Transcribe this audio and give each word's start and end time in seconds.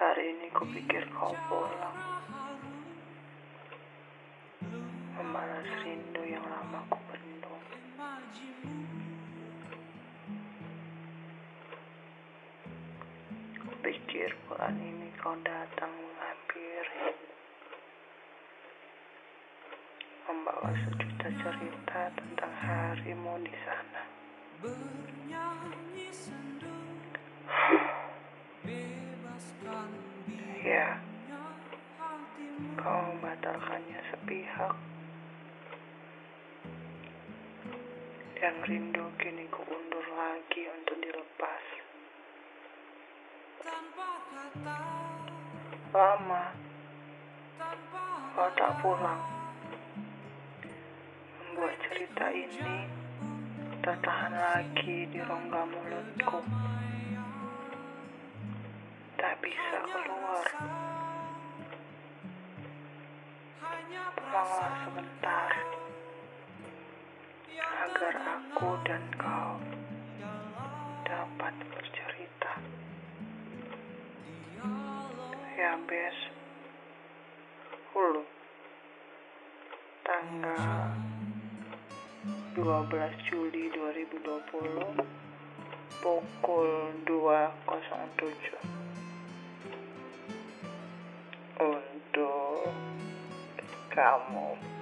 Hari 0.00 0.24
ini 0.26 0.52
ku 0.52 0.66
pikir 0.68 1.06
kau 1.14 1.32
pulang. 1.48 1.96
Membalas 5.14 5.70
rindu 5.86 6.20
yang 6.26 6.44
lama 6.44 6.84
ku 6.90 6.98
bendung. 7.08 7.64
Kupikir 13.60 14.34
bulan 14.44 14.76
ini 14.76 15.08
kau 15.16 15.38
datang 15.46 15.92
menghampiri. 15.94 17.16
Membawa 20.28 20.74
sejuta 20.76 21.28
cerita 21.40 22.00
tentang 22.18 22.52
harimu 22.52 23.40
di 23.46 23.54
sana. 23.64 24.09
Kau 32.80 33.00
membatalkannya 33.12 34.00
sepihak. 34.08 34.72
Dan 38.40 38.56
rindu 38.64 39.04
kini 39.20 39.44
ku 39.52 39.60
undur 39.68 40.06
lagi 40.16 40.64
untuk 40.72 40.96
dilepas. 40.96 41.64
Lama, 45.92 46.44
kau 48.32 48.50
tak 48.56 48.72
pulang. 48.80 49.22
Membuat 51.36 51.76
cerita 51.84 52.32
ini 52.32 52.88
tertahan 53.84 54.32
lagi 54.32 55.04
di 55.12 55.20
rongga 55.20 55.68
mulutku. 55.68 56.40
Tak 59.20 59.36
bisa 59.44 59.78
keluar. 59.84 60.79
Pulanglah 63.90 64.72
sebentar 64.86 65.50
agar 67.58 68.14
aku 68.38 68.70
dan 68.86 69.02
kau 69.18 69.58
dapat 71.02 71.54
bercerita. 71.74 72.52
Ya, 75.58 75.74
Bes. 75.90 76.18
Hulu. 77.90 78.22
Tanggal 80.06 80.94
12 82.54 83.26
Juli 83.26 83.74
2020 83.74 85.02
pukul 85.98 86.70
2.07 87.02 88.89
foul 94.00 94.22
mold. 94.32 94.79